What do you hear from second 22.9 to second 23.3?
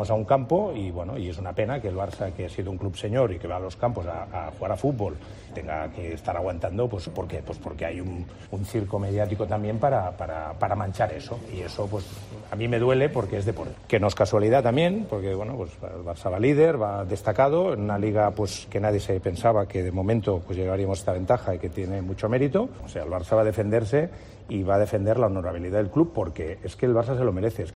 el